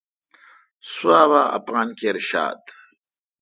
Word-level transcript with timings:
سوا 0.93 1.19
با 1.29 1.41
اپان 1.57 1.87
کر 1.99 2.17
شات۔ 2.29 2.63